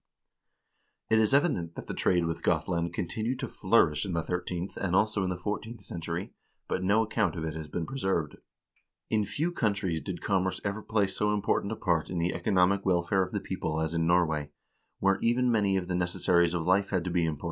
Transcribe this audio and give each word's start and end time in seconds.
4 1.09 1.17
It 1.17 1.21
is 1.21 1.31
evident 1.31 1.75
that 1.75 1.85
the 1.85 1.93
trade 1.93 2.25
with 2.25 2.41
Gothland 2.41 2.91
continued 2.91 3.37
to 3.37 3.47
flourish 3.47 4.03
in 4.03 4.13
the 4.13 4.23
thirteenth 4.23 4.75
and 4.75 4.95
also 4.95 5.23
in 5.23 5.29
the 5.29 5.37
fourteenth 5.37 5.83
century, 5.83 6.33
but 6.67 6.81
no 6.83 7.03
account 7.03 7.35
of 7.35 7.43
it 7.45 7.53
has 7.53 7.67
been 7.67 7.85
preserved. 7.85 8.37
In 9.11 9.25
few 9.25 9.51
countries 9.51 10.01
did 10.01 10.19
commerce 10.19 10.59
ever 10.65 10.81
play 10.81 11.05
so 11.05 11.31
important 11.35 11.71
a 11.71 11.75
part 11.75 12.09
in 12.09 12.17
the 12.17 12.33
economic 12.33 12.83
welfare 12.83 13.21
of 13.21 13.31
the 13.31 13.39
people 13.39 13.79
as 13.79 13.93
in 13.93 14.07
Norway, 14.07 14.49
where 14.97 15.19
even 15.21 15.51
many 15.51 15.77
of 15.77 15.87
the 15.87 15.93
necessaries 15.93 16.55
of 16.55 16.65
life 16.65 16.89
had 16.89 17.03
to 17.03 17.11
be 17.11 17.23
imported. 17.25 17.39